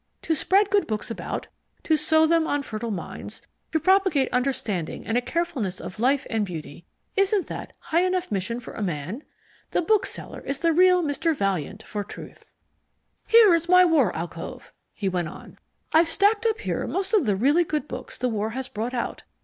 To 0.23 0.33
spread 0.33 0.71
good 0.71 0.87
books 0.87 1.11
about, 1.11 1.45
to 1.83 1.95
sow 1.95 2.25
them 2.25 2.47
on 2.47 2.63
fertile 2.63 2.89
minds, 2.89 3.43
to 3.71 3.79
propagate 3.79 4.33
understanding 4.33 5.05
and 5.05 5.15
a 5.15 5.21
carefulness 5.21 5.79
of 5.79 5.99
life 5.99 6.25
and 6.27 6.43
beauty, 6.43 6.87
isn't 7.15 7.45
that 7.45 7.73
high 7.81 8.01
enough 8.01 8.31
mission 8.31 8.59
for 8.59 8.73
a 8.73 8.81
man? 8.81 9.21
The 9.69 9.83
bookseller 9.83 10.41
is 10.41 10.57
the 10.57 10.73
real 10.73 11.03
Mr. 11.03 11.35
Valiant 11.35 11.83
For 11.83 12.03
Truth. 12.03 12.51
"Here's 13.27 13.69
my 13.69 13.85
War 13.85 14.11
alcove," 14.15 14.73
he 14.91 15.07
went 15.07 15.27
on. 15.27 15.59
"I've 15.93 16.07
stacked 16.09 16.47
up 16.47 16.61
here 16.61 16.87
most 16.87 17.13
of 17.13 17.27
the 17.27 17.35
really 17.35 17.63
good 17.63 17.87
books 17.87 18.17
the 18.17 18.27
War 18.27 18.49
has 18.57 18.67
brought 18.67 18.95
out. 18.95 19.21